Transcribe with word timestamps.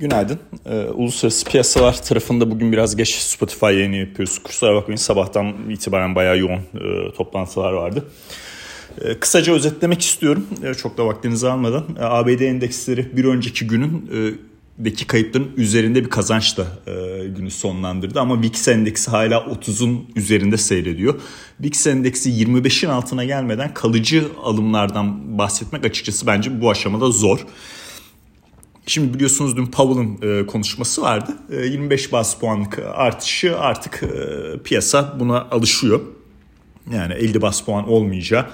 Günaydın. 0.00 0.38
Ee, 0.66 0.74
uluslararası 0.74 1.44
piyasalar 1.46 2.02
tarafında 2.02 2.50
bugün 2.50 2.72
biraz 2.72 2.96
geç 2.96 3.14
Spotify 3.14 3.66
yayını 3.66 3.96
yapıyoruz. 3.96 4.38
Kusura 4.38 4.74
bakmayın 4.74 4.96
sabahtan 4.96 5.54
itibaren 5.70 6.14
bayağı 6.14 6.38
yoğun 6.38 6.52
e, 6.52 7.12
toplantılar 7.16 7.72
vardı. 7.72 8.04
E, 9.00 9.18
kısaca 9.18 9.52
özetlemek 9.52 10.00
istiyorum. 10.00 10.46
E, 10.64 10.74
çok 10.74 10.98
da 10.98 11.06
vaktinizi 11.06 11.48
almadan. 11.48 11.84
E, 12.00 12.04
ABD 12.04 12.40
endeksleri 12.40 13.16
bir 13.16 13.24
önceki 13.24 13.66
günün 13.66 14.10
e, 14.12 14.34
deki 14.78 15.06
kayıpların 15.06 15.50
üzerinde 15.56 16.04
bir 16.04 16.10
kazançla 16.10 16.66
e, 16.86 16.92
günü 17.28 17.50
sonlandırdı. 17.50 18.20
Ama 18.20 18.42
VIX 18.42 18.68
endeksi 18.68 19.10
hala 19.10 19.36
30'un 19.36 20.06
üzerinde 20.16 20.56
seyrediyor. 20.56 21.20
VIX 21.60 21.86
endeksi 21.86 22.30
25'in 22.30 22.90
altına 22.90 23.24
gelmeden 23.24 23.74
kalıcı 23.74 24.28
alımlardan 24.42 25.38
bahsetmek 25.38 25.84
açıkçası 25.84 26.26
bence 26.26 26.60
bu 26.60 26.70
aşamada 26.70 27.10
zor. 27.10 27.46
Şimdi 28.88 29.14
biliyorsunuz 29.14 29.56
dün 29.56 29.66
Powell'ın 29.66 30.18
e, 30.22 30.46
konuşması 30.46 31.02
vardı. 31.02 31.36
E, 31.50 31.56
25 31.56 32.12
bas 32.12 32.38
puanlık 32.38 32.78
artışı 32.78 33.58
artık 33.58 34.02
e, 34.02 34.08
piyasa 34.64 35.16
buna 35.20 35.40
alışıyor. 35.40 36.00
Yani 36.92 37.14
50 37.14 37.42
bas 37.42 37.60
puan 37.60 37.88
olmayacağı 37.88 38.46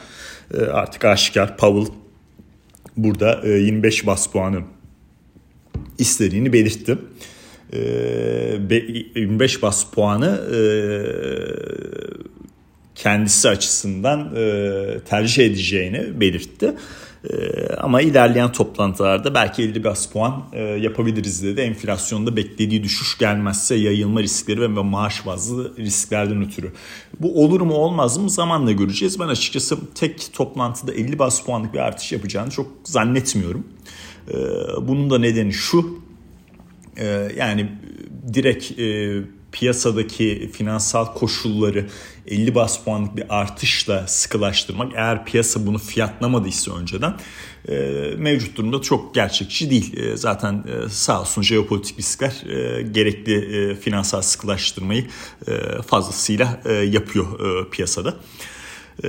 e, 0.54 0.60
artık 0.60 1.04
aşikar. 1.04 1.56
Powell 1.56 1.94
burada 2.96 3.40
e, 3.44 3.48
25 3.50 4.06
bas 4.06 4.26
puanı 4.26 4.60
istediğini 5.98 6.52
belirtti. 6.52 6.98
E, 7.72 7.78
25 9.14 9.62
bas 9.62 9.84
puanı 9.90 10.40
e, 10.54 10.58
kendisi 12.94 13.48
açısından 13.48 14.36
e, 14.36 15.00
tercih 15.08 15.46
edeceğini 15.46 16.20
belirtti. 16.20 16.74
Ee, 17.30 17.68
ama 17.76 18.00
ilerleyen 18.00 18.52
toplantılarda 18.52 19.34
belki 19.34 19.62
50 19.62 19.84
bas 19.84 20.06
puan 20.06 20.42
e, 20.52 20.62
yapabiliriz 20.62 21.42
dedi. 21.42 21.60
Enflasyonda 21.60 22.36
beklediği 22.36 22.82
düşüş 22.82 23.18
gelmezse 23.18 23.74
yayılma 23.74 24.22
riskleri 24.22 24.60
ve 24.60 24.66
maaş 24.66 25.26
bazlı 25.26 25.76
risklerden 25.76 26.44
ötürü. 26.44 26.72
Bu 27.20 27.44
olur 27.44 27.60
mu 27.60 27.74
olmaz 27.74 28.18
mı 28.18 28.30
zamanla 28.30 28.72
göreceğiz. 28.72 29.20
Ben 29.20 29.28
açıkçası 29.28 29.94
tek 29.94 30.32
toplantıda 30.32 30.92
50 30.92 31.18
bas 31.18 31.42
puanlık 31.44 31.74
bir 31.74 31.78
artış 31.78 32.12
yapacağını 32.12 32.50
çok 32.50 32.66
zannetmiyorum. 32.84 33.66
Ee, 34.30 34.34
bunun 34.82 35.10
da 35.10 35.18
nedeni 35.18 35.52
şu. 35.52 36.02
E, 36.96 37.06
yani 37.36 37.68
direkt 38.34 38.78
e, 38.78 39.18
piyasadaki 39.52 40.50
finansal 40.52 41.14
koşulları 41.14 41.86
50 42.26 42.54
bas 42.54 42.84
puanlık 42.84 43.16
bir 43.16 43.24
artışla 43.28 44.06
sıkılaştırmak 44.06 44.92
eğer 44.94 45.24
piyasa 45.24 45.66
bunu 45.66 45.78
fiyatlamadıysa 45.78 46.76
önceden 46.76 47.14
e, 47.68 47.74
mevcut 48.16 48.56
durumda 48.56 48.82
çok 48.82 49.14
gerçekçi 49.14 49.70
değil. 49.70 49.96
E, 49.96 50.16
zaten 50.16 50.54
e, 50.54 50.88
sağ 50.88 51.20
olsun 51.20 51.42
jeopolitik 51.42 51.98
riskler 51.98 52.42
e, 52.46 52.82
gerekli 52.82 53.34
e, 53.34 53.74
finansal 53.74 54.22
sıkılaştırmayı 54.22 55.06
e, 55.48 55.82
fazlasıyla 55.82 56.60
e, 56.64 56.72
yapıyor 56.72 57.40
e, 57.40 57.70
piyasada. 57.70 58.16
E, 59.04 59.08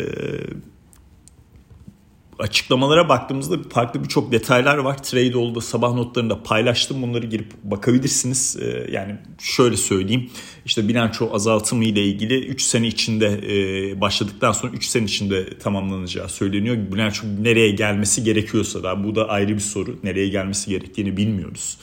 açıklamalara 2.40 3.10
baktığımızda 3.10 3.70
farklı 3.70 4.04
birçok 4.04 4.32
detaylar 4.32 4.78
var. 4.78 5.04
Tradeall'da 5.04 5.62
sabah 5.62 5.94
notlarında 5.94 6.44
paylaştım. 6.44 7.02
Bunları 7.02 7.26
girip 7.26 7.54
bakabilirsiniz. 7.64 8.58
Ee, 8.62 8.88
yani 8.92 9.16
şöyle 9.40 9.78
söyleyeyim. 9.78 10.30
İşte 10.66 10.88
bilanço 10.88 11.30
azaltımı 11.34 11.86
ile 11.86 12.04
ilgili 12.04 12.46
3 12.46 12.62
sene 12.62 12.88
içinde 12.88 13.28
e, 13.28 14.02
başladıktan 14.02 14.52
sonra 14.52 14.74
3 14.74 14.86
sene 14.86 15.04
içinde 15.04 15.58
tamamlanacağı 15.58 16.30
söyleniyor. 16.30 16.78
Bilanço 16.92 17.28
nereye 17.42 17.72
gelmesi 17.72 18.24
gerekiyorsa 18.24 18.84
da 18.84 19.04
bu 19.04 19.16
da 19.16 19.30
ayrı 19.30 19.56
bir 19.56 19.60
soru. 19.60 20.00
Nereye 20.04 20.28
gelmesi 20.28 20.70
gerektiğini 20.70 21.18
bilmiyoruz. 21.18 21.78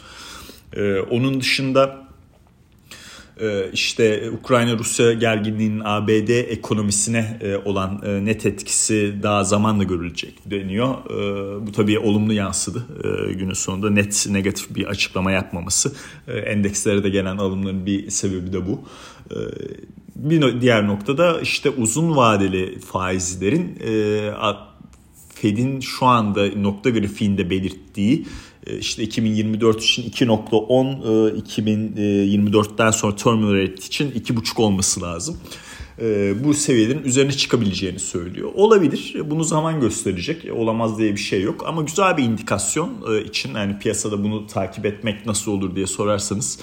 Ee, 0.76 1.00
onun 1.00 1.40
dışında 1.40 2.09
işte 3.72 4.30
Ukrayna-Rusya 4.30 5.12
gerginliğinin 5.12 5.82
ABD 5.84 6.28
ekonomisine 6.28 7.38
e, 7.40 7.56
olan 7.56 8.02
e, 8.06 8.24
net 8.24 8.46
etkisi 8.46 9.14
daha 9.22 9.44
zamanla 9.44 9.84
görülecek 9.84 10.50
deniyor. 10.50 10.94
Bu 11.66 11.72
tabii 11.72 11.98
olumlu 11.98 12.32
yansıdı 12.32 12.86
günün 13.38 13.52
sonunda 13.52 13.90
net 13.90 14.26
negatif 14.30 14.74
bir 14.74 14.86
açıklama 14.86 15.32
yapmaması. 15.32 15.92
Endekslere 16.46 17.04
de 17.04 17.08
gelen 17.08 17.36
alımların 17.36 17.86
bir 17.86 18.10
sebebi 18.10 18.52
de 18.52 18.66
bu. 18.66 18.84
Bir 20.16 20.60
diğer 20.60 20.86
noktada 20.86 21.40
işte 21.40 21.70
uzun 21.70 22.16
vadeli 22.16 22.78
faizlerin 22.78 23.78
e, 23.86 24.30
Fed'in 25.34 25.80
şu 25.80 26.06
anda 26.06 26.46
nokta 26.56 26.90
grafiğinde 26.90 27.50
belirttiği 27.50 28.18
e, 28.20 28.24
işte 28.66 29.02
2024 29.02 29.82
için 29.82 30.10
2.10, 30.10 31.42
2024'ten 31.42 32.88
e, 32.88 32.92
sonra 32.92 33.16
terminal 33.16 33.54
rate 33.54 33.74
için 33.74 34.10
2.5 34.10 34.62
olması 34.62 35.02
lazım. 35.02 35.36
E, 36.00 36.34
bu 36.44 36.54
seviyelerin 36.54 37.02
üzerine 37.02 37.32
çıkabileceğini 37.32 37.98
söylüyor. 37.98 38.50
Olabilir. 38.54 39.16
Bunu 39.24 39.44
zaman 39.44 39.80
gösterecek. 39.80 40.52
Olamaz 40.52 40.98
diye 40.98 41.12
bir 41.12 41.20
şey 41.20 41.42
yok. 41.42 41.64
Ama 41.66 41.82
güzel 41.82 42.16
bir 42.16 42.22
indikasyon 42.22 43.20
için 43.24 43.54
yani 43.54 43.78
piyasada 43.78 44.24
bunu 44.24 44.46
takip 44.46 44.86
etmek 44.86 45.26
nasıl 45.26 45.52
olur 45.52 45.76
diye 45.76 45.86
sorarsanız 45.86 46.58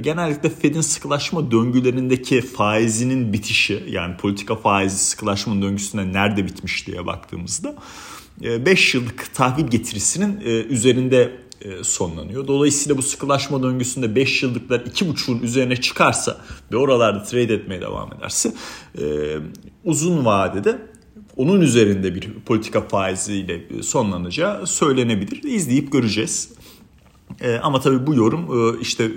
genellikle 0.00 0.50
Fed'in 0.50 0.80
sıkılaşma 0.80 1.50
döngülerindeki 1.50 2.40
faizinin 2.40 3.32
bitişi 3.32 3.82
yani 3.88 4.16
politika 4.16 4.56
faizi 4.56 4.98
sıkılaşma 4.98 5.62
döngüsüne 5.62 6.12
nerede 6.12 6.46
bitmiş 6.46 6.86
diye 6.86 7.06
baktığımızda 7.06 7.74
5 8.40 8.94
yıllık 8.94 9.34
tahvil 9.34 9.66
getirisinin 9.66 10.40
üzerinde 10.70 11.32
sonlanıyor. 11.82 12.46
Dolayısıyla 12.46 12.98
bu 12.98 13.02
sıkılaşma 13.02 13.62
döngüsünde 13.62 14.14
5 14.14 14.42
yıllıklar 14.42 14.80
2.5'un 14.80 15.42
üzerine 15.42 15.76
çıkarsa 15.76 16.44
ve 16.72 16.76
oralarda 16.76 17.22
trade 17.22 17.54
etmeye 17.54 17.80
devam 17.80 18.10
ederse 18.12 18.52
uzun 19.84 20.24
vadede 20.24 20.78
onun 21.36 21.60
üzerinde 21.60 22.14
bir 22.14 22.32
politika 22.46 22.80
faiziyle 22.80 23.82
sonlanacağı 23.82 24.66
söylenebilir. 24.66 25.42
İzleyip 25.42 25.92
göreceğiz. 25.92 26.48
Ama 27.62 27.80
tabii 27.80 28.06
bu 28.06 28.14
yorum 28.14 28.80
işte 28.80 29.10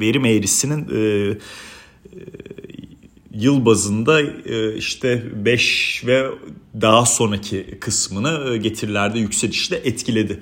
verim 0.00 0.24
eğrisinin 0.24 0.86
yıl 3.34 3.66
bazında 3.66 4.20
e, 4.22 4.76
işte 4.76 5.22
5 5.44 6.02
ve 6.06 6.26
daha 6.80 7.06
sonraki 7.06 7.78
kısmını 7.80 8.52
e, 8.52 8.56
getirilerde 8.56 9.18
yükselişle 9.18 9.76
etkiledi. 9.76 10.40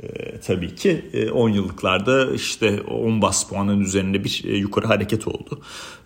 E, 0.00 0.40
tabii 0.40 0.74
ki 0.74 1.04
10 1.34 1.48
yıllıklarda 1.48 2.34
işte 2.34 2.80
10 2.80 3.22
bas 3.22 3.48
puanın 3.48 3.80
üzerinde 3.80 4.24
bir 4.24 4.44
yukarı 4.44 4.86
hareket 4.86 5.28
oldu. 5.28 5.62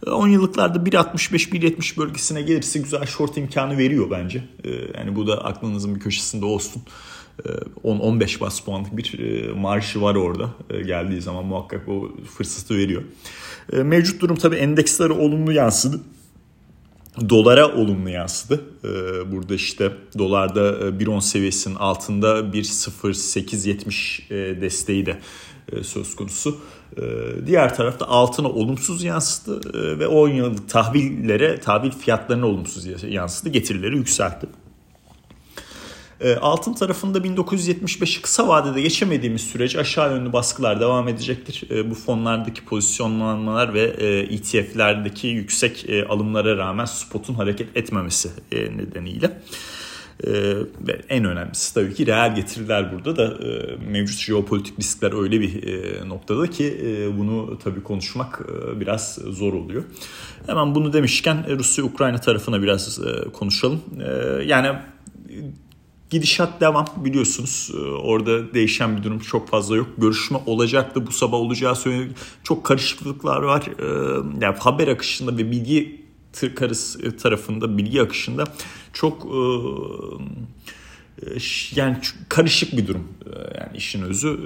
10 0.07 0.29
yıllıklarda 0.29 0.79
1.65-1.70 0.79 1.97
bölgesine 1.97 2.43
gelirse 2.43 2.79
güzel 2.79 3.07
short 3.07 3.37
imkanı 3.37 3.79
veriyor 3.79 4.11
bence. 4.11 4.45
Yani 4.99 5.17
bu 5.17 5.27
da 5.27 5.45
aklınızın 5.45 5.95
bir 5.95 6.01
köşesinde 6.01 6.45
olsun. 6.45 6.83
10-15 7.85 8.41
bas 8.41 8.61
puanlık 8.61 8.97
bir 8.97 9.51
marşı 9.51 10.03
var 10.03 10.15
orada. 10.15 10.51
Geldiği 10.87 11.21
zaman 11.21 11.45
muhakkak 11.45 11.89
o 11.89 12.11
fırsatı 12.37 12.77
veriyor. 12.77 13.03
Mevcut 13.73 14.21
durum 14.21 14.37
tabii 14.37 14.57
endekslere 14.57 15.13
olumlu 15.13 15.53
yansıdı 15.53 16.01
dolara 17.29 17.75
olumlu 17.75 18.11
yansıdı. 18.11 18.65
Ee, 18.85 19.33
burada 19.33 19.55
işte 19.55 19.93
dolarda 20.19 20.71
1.10 20.71 21.19
e, 21.19 21.21
seviyesinin 21.21 21.75
altında 21.75 22.39
1.0870 22.41 24.35
e, 24.35 24.61
desteği 24.61 25.07
de 25.07 25.19
e, 25.73 25.83
söz 25.83 26.17
konusu. 26.17 26.61
Ee, 26.97 27.03
diğer 27.47 27.77
tarafta 27.77 28.07
altına 28.07 28.49
olumsuz 28.49 29.05
yansıdı 29.05 29.99
ve 29.99 30.07
10 30.07 30.29
yıllık 30.29 30.69
tahvillere, 30.69 31.61
tahvil 31.61 31.91
fiyatlarına 31.91 32.47
olumsuz 32.47 33.05
yansıdı. 33.05 33.49
Getirileri 33.49 33.97
yükseltti. 33.97 34.47
Ee, 36.21 36.37
altın 36.37 36.75
tarafında 36.75 37.19
1975'i 37.19 38.23
kısa 38.23 38.49
vadede 38.49 38.83
geçemediğimiz 38.83 39.41
sürece 39.41 39.81
aşağı 39.81 40.13
yönlü 40.13 40.33
baskılar 40.33 40.81
devam 40.81 41.09
edecektir. 41.09 41.63
Ee, 41.71 41.91
bu 41.91 41.95
fonlardaki 41.95 42.65
pozisyonlanmalar 42.65 43.75
ve 43.75 43.81
ETF'lerdeki 44.31 45.29
e 45.29 45.31
yüksek 45.31 45.89
e, 45.89 46.07
alımlara 46.07 46.57
rağmen 46.57 46.85
spotun 46.85 47.35
hareket 47.35 47.77
etmemesi 47.77 48.31
e, 48.53 48.57
nedeniyle. 48.57 49.41
ve 50.81 51.01
en 51.09 51.25
önemlisi 51.25 51.75
tabii 51.75 51.95
ki 51.95 52.07
reel 52.07 52.35
getiriler 52.35 52.93
burada 52.93 53.17
da 53.17 53.39
mevcut 53.91 54.19
jeopolitik 54.19 54.79
riskler 54.79 55.23
öyle 55.23 55.41
bir 55.41 55.63
noktada 56.09 56.51
ki 56.51 56.79
bunu 57.19 57.59
tabii 57.65 57.83
konuşmak 57.83 58.47
biraz 58.81 59.15
zor 59.15 59.53
oluyor. 59.53 59.85
Hemen 60.47 60.75
bunu 60.75 60.93
demişken 60.93 61.59
Rusya-Ukrayna 61.59 62.19
tarafına 62.19 62.63
biraz 62.63 63.01
konuşalım. 63.33 63.81
yani 64.47 64.69
Gidişat 66.11 66.61
devam 66.61 66.87
biliyorsunuz. 66.97 67.71
Ee, 67.75 67.79
orada 67.79 68.55
değişen 68.55 68.97
bir 68.97 69.03
durum 69.03 69.19
çok 69.19 69.49
fazla 69.49 69.77
yok. 69.77 69.89
Görüşme 69.99 70.39
olacaktı 70.47 71.07
bu 71.07 71.13
sabah 71.13 71.39
olacağı 71.39 71.77
söyleniyor. 71.77 72.11
Çok 72.43 72.65
karışıklıklar 72.65 73.43
var. 73.43 73.63
Ee, 73.79 73.85
yani 74.41 74.57
haber 74.59 74.89
akışında 74.89 75.39
ve 75.39 75.51
bilgi 75.51 76.07
karısı 76.55 77.17
tarafında 77.17 77.79
bilgi 77.79 78.03
akışında 78.03 78.45
çok 78.93 79.27
e, 79.27 79.39
yani 81.75 81.97
karışık 82.29 82.77
bir 82.77 82.87
durum. 82.87 83.09
Yani 83.55 83.77
işin 83.77 84.03
özü. 84.03 84.39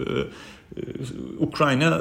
Ukrayna 1.38 2.00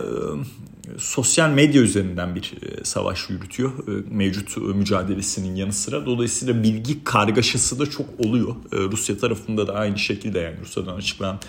sosyal 0.98 1.50
medya 1.50 1.82
üzerinden 1.82 2.36
bir 2.36 2.54
savaş 2.84 3.30
yürütüyor 3.30 3.72
mevcut 4.12 4.58
mücadelesinin 4.58 5.56
yanı 5.56 5.74
sıra. 5.74 6.06
Dolayısıyla 6.06 6.64
bilgi 6.64 7.04
kargaşası 7.04 7.80
da 7.80 7.86
çok 7.86 8.06
oluyor. 8.20 8.56
Rusya 8.72 9.18
tarafında 9.18 9.68
da 9.68 9.74
aynı 9.74 10.00
şekilde 10.00 10.40
yani 10.40 10.56
Rusya'dan 10.62 10.96
açıklanan 10.96 11.40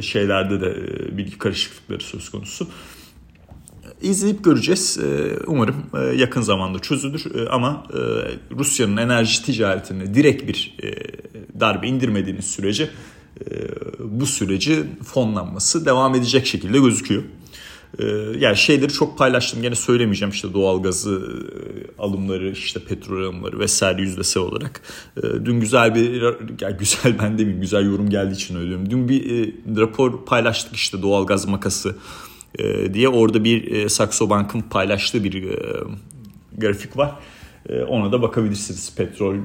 şeylerde 0.00 0.60
de 0.60 0.76
bilgi 1.16 1.38
karışıklıkları 1.38 2.02
söz 2.02 2.30
konusu. 2.30 2.68
İzleyip 4.02 4.44
göreceğiz. 4.44 4.98
Umarım 5.46 5.76
yakın 6.16 6.40
zamanda 6.40 6.78
çözülür 6.78 7.24
ama 7.50 7.86
Rusya'nın 8.58 8.96
enerji 8.96 9.44
ticaretine 9.44 10.14
direkt 10.14 10.48
bir 10.48 10.76
darbe 11.60 11.88
indirmediğiniz 11.88 12.44
sürece 12.44 12.90
bu 14.20 14.26
süreci 14.26 14.84
fonlanması 15.04 15.86
devam 15.86 16.14
edecek 16.14 16.46
şekilde 16.46 16.78
gözüküyor. 16.78 17.22
Yani 18.38 18.56
şeyleri 18.56 18.92
çok 18.92 19.18
paylaştım 19.18 19.62
gene 19.62 19.74
söylemeyeceğim 19.74 20.32
işte 20.32 20.54
doğalgazı 20.54 21.42
alımları 21.98 22.50
işte 22.50 22.80
petrol 22.84 23.24
alımları 23.24 23.58
vesaire 23.58 24.02
yüzdesel 24.02 24.42
olarak. 24.42 24.82
Dün 25.44 25.60
güzel 25.60 25.94
bir 25.94 26.22
yani 26.60 26.76
güzel 26.78 27.18
ben 27.22 27.38
demeyeyim 27.38 27.60
güzel 27.60 27.86
yorum 27.86 28.10
geldiği 28.10 28.34
için 28.34 28.56
öyle 28.56 28.68
diyorum. 28.68 28.90
Dün 28.90 29.08
bir 29.08 29.54
rapor 29.76 30.24
paylaştık 30.24 30.76
işte 30.76 31.02
doğalgaz 31.02 31.48
makası 31.48 31.96
diye 32.92 33.08
orada 33.08 33.44
bir 33.44 33.88
Saxo 33.88 34.30
Bank'ın 34.30 34.60
paylaştığı 34.60 35.24
bir 35.24 35.58
grafik 36.58 36.96
var. 36.96 37.12
Ona 37.88 38.12
da 38.12 38.22
bakabilirsiniz 38.22 38.94
petrol 38.96 39.36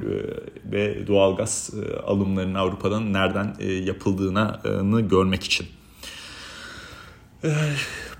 ve 0.72 1.06
doğalgaz 1.06 1.70
alımlarının 2.06 2.54
Avrupa'dan 2.54 3.12
nereden 3.12 3.54
yapıldığını 3.84 5.00
görmek 5.00 5.44
için. 5.44 5.66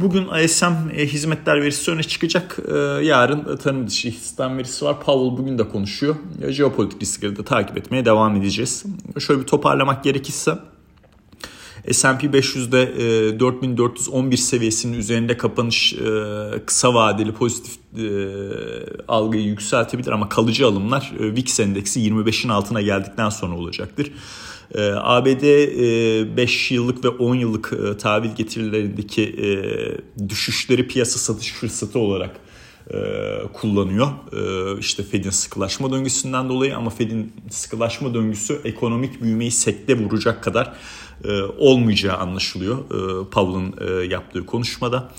Bugün 0.00 0.28
ISM 0.44 0.90
hizmetler 0.94 1.62
verisi 1.62 1.90
öne 1.90 2.02
çıkacak. 2.02 2.58
Yarın 3.02 3.56
tanım 3.56 3.86
dışı 3.86 4.08
istihdam 4.08 4.58
verisi 4.58 4.84
var. 4.84 5.00
Powell 5.00 5.38
bugün 5.38 5.58
de 5.58 5.68
konuşuyor. 5.68 6.14
Jeopolitik 6.48 7.02
riskleri 7.02 7.36
de 7.36 7.44
takip 7.44 7.78
etmeye 7.78 8.04
devam 8.04 8.36
edeceğiz. 8.36 8.84
Şöyle 9.18 9.40
bir 9.40 9.46
toparlamak 9.46 10.04
gerekirse 10.04 10.58
S&P 11.92 12.26
500'de 12.26 12.82
e, 13.36 13.40
4411 13.40 14.36
seviyesinin 14.36 14.98
üzerinde 14.98 15.36
kapanış 15.36 15.92
e, 15.92 16.66
kısa 16.66 16.94
vadeli 16.94 17.32
pozitif 17.32 17.74
e, 17.98 18.04
algıyı 19.08 19.44
yükseltebilir 19.44 20.10
ama 20.10 20.28
kalıcı 20.28 20.66
alımlar 20.66 21.12
e, 21.20 21.36
VIX 21.36 21.60
endeksi 21.60 22.00
25'in 22.00 22.48
altına 22.48 22.80
geldikten 22.80 23.28
sonra 23.28 23.56
olacaktır. 23.56 24.12
ABD 24.96 25.42
e, 25.42 26.36
5 26.36 26.70
yıllık 26.70 27.04
ve 27.04 27.08
10 27.08 27.34
yıllık 27.34 27.72
tahvil 28.00 28.34
getirilerindeki 28.34 29.36
düşüşleri 30.28 30.88
piyasa 30.88 31.18
satış 31.18 31.52
fırsatı 31.52 31.98
olarak 31.98 32.40
kullanıyor. 33.52 34.08
E, 34.32 34.78
işte 34.80 35.02
Fed'in 35.02 35.30
sıkılaşma 35.30 35.90
döngüsünden 35.90 36.48
dolayı 36.48 36.76
ama 36.76 36.90
Fed'in 36.90 37.32
sıkılaşma 37.50 38.14
döngüsü 38.14 38.60
ekonomik 38.64 39.22
büyümeyi 39.22 39.50
sekte 39.50 39.98
vuracak 39.98 40.44
kadar 40.44 40.74
olmayacağı 41.58 42.16
anlaşılıyor 42.16 42.78
e, 42.78 43.30
Powell'ın 43.30 43.74
e, 43.80 44.06
yaptığı 44.06 44.46
konuşmada. 44.46 45.10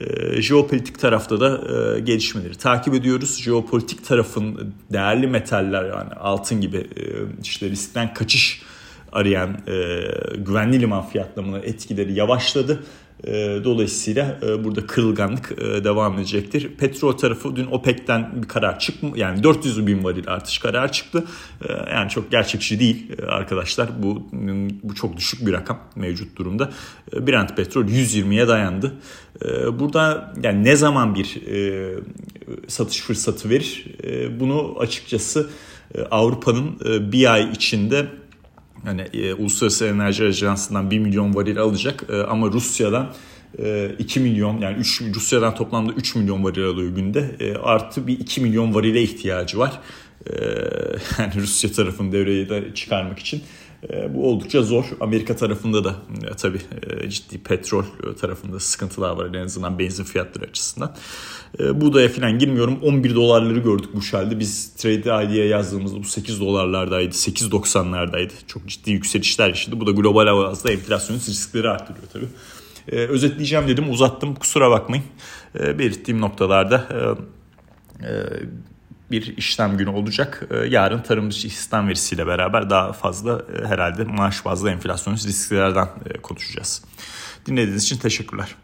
E, 0.00 0.42
jeopolitik 0.42 0.98
tarafta 0.98 1.40
da 1.40 1.60
e, 1.96 2.00
gelişmeleri 2.00 2.54
takip 2.54 2.94
ediyoruz. 2.94 3.42
Jeopolitik 3.42 4.06
tarafın 4.06 4.74
değerli 4.92 5.26
metaller 5.26 5.84
yani 5.84 6.12
altın 6.14 6.60
gibi 6.60 6.76
e, 6.76 7.04
işte 7.42 7.70
riskten 7.70 8.14
kaçış 8.14 8.62
arayan 9.12 9.58
e, 9.68 10.02
güvenli 10.36 10.80
liman 10.80 11.08
fiyatlamına 11.08 11.58
etkileri 11.58 12.12
yavaşladı. 12.12 12.80
Ee, 13.26 13.60
dolayısıyla 13.64 14.38
e, 14.42 14.64
burada 14.64 14.86
kırılganlık 14.86 15.52
e, 15.52 15.84
devam 15.84 16.18
edecektir. 16.18 16.68
Petrol 16.78 17.12
tarafı 17.12 17.56
dün 17.56 17.66
OPEC'ten 17.66 18.42
bir 18.42 18.48
karar 18.48 18.78
çıktı. 18.78 19.06
Yani 19.16 19.42
400 19.42 19.86
bin 19.86 20.04
varil 20.04 20.28
artış 20.28 20.58
karar 20.58 20.92
çıktı. 20.92 21.24
Yani 21.90 22.10
çok 22.10 22.30
gerçekçi 22.30 22.80
değil 22.80 23.12
e, 23.18 23.26
arkadaşlar. 23.26 24.02
Bu 24.02 24.22
bu 24.82 24.94
çok 24.94 25.16
düşük 25.16 25.46
bir 25.46 25.52
rakam 25.52 25.78
mevcut 25.96 26.36
durumda. 26.36 26.70
Brent 27.12 27.56
petrol 27.56 27.84
120'ye 27.84 28.48
dayandı. 28.48 28.92
Burada 29.78 30.34
yani 30.42 30.64
ne 30.64 30.76
zaman 30.76 31.14
bir 31.14 31.40
satış 32.68 33.00
fırsatı 33.00 33.50
verir? 33.50 33.86
Bunu 34.40 34.76
açıkçası 34.78 35.50
Avrupa'nın 36.10 36.80
bir 37.12 37.32
ay 37.32 37.50
içinde 37.50 38.06
hani 38.84 39.00
e, 39.00 39.34
Uluslararası 39.34 39.86
Enerji 39.86 40.24
Ajansı'ndan 40.24 40.90
1 40.90 40.98
milyon 40.98 41.34
varil 41.34 41.58
alacak 41.58 42.04
e, 42.12 42.16
ama 42.22 42.46
Rusya'dan 42.46 43.12
e, 43.58 43.90
2 43.98 44.20
milyon 44.20 44.58
yani 44.58 44.76
3 44.76 45.02
Rusya'dan 45.14 45.54
toplamda 45.54 45.92
3 45.92 46.14
milyon 46.14 46.44
varil 46.44 46.64
alıyor 46.64 46.94
günde. 46.94 47.36
E, 47.40 47.54
artı 47.54 48.06
bir 48.06 48.18
2 48.20 48.40
milyon 48.40 48.74
varile 48.74 49.02
ihtiyacı 49.02 49.58
var. 49.58 49.80
E, 50.26 50.32
yani 51.18 51.34
Rusya 51.36 51.72
tarafını 51.72 52.12
devreye 52.12 52.48
de 52.48 52.74
çıkarmak 52.74 53.18
için. 53.18 53.42
E, 53.88 54.14
bu 54.14 54.28
oldukça 54.28 54.62
zor. 54.62 54.84
Amerika 55.00 55.36
tarafında 55.36 55.84
da 55.84 55.96
e, 56.30 56.36
tabii 56.36 56.60
e, 56.86 57.10
ciddi 57.10 57.38
petrol 57.38 57.84
tarafında 58.20 58.60
sıkıntılar 58.60 59.16
var 59.16 59.34
en 59.34 59.44
azından 59.44 59.78
benzin 59.78 60.04
fiyatları 60.04 60.44
açısından. 60.44 60.96
E, 61.60 61.80
Buğdaya 61.80 62.08
falan 62.08 62.38
girmiyorum. 62.38 62.78
11 62.82 63.14
dolarları 63.14 63.58
gördük 63.58 63.90
bu 63.94 64.02
şalde. 64.02 64.38
Biz 64.38 64.74
Trade 64.74 65.24
ID'ye 65.26 65.46
yazdığımızda 65.46 65.98
bu 65.98 66.04
8 66.04 66.40
dolarlardaydı. 66.40 67.14
8.90'lardaydı. 67.14 68.32
Çok 68.46 68.66
ciddi 68.66 68.90
yükselişler 68.90 69.48
yaşadı. 69.48 69.80
Bu 69.80 69.86
da 69.86 69.90
global 69.90 70.26
bazda 70.26 70.72
enflasyonist 70.72 71.28
riskleri 71.28 71.68
arttırıyor 71.68 72.06
tabii. 72.12 72.28
E, 72.88 72.96
özetleyeceğim 72.96 73.68
dedim 73.68 73.90
uzattım 73.90 74.34
kusura 74.34 74.70
bakmayın. 74.70 75.04
E, 75.60 75.78
belirttiğim 75.78 76.20
noktalarda 76.20 76.88
e, 76.90 76.98
e, 78.06 78.12
bir 79.10 79.36
işlem 79.36 79.76
günü 79.76 79.90
olacak. 79.90 80.42
Ee, 80.50 80.56
yarın 80.56 81.02
tarım 81.02 81.30
dışı 81.30 81.46
istihdam 81.46 81.88
verisiyle 81.88 82.26
beraber 82.26 82.70
daha 82.70 82.92
fazla 82.92 83.42
e, 83.62 83.66
herhalde 83.66 84.04
maaş 84.04 84.44
bazlı 84.44 84.70
enflasyon 84.70 85.14
risklerden 85.14 85.88
e, 86.06 86.18
konuşacağız. 86.18 86.84
Dinlediğiniz 87.46 87.84
için 87.84 87.98
teşekkürler. 87.98 88.54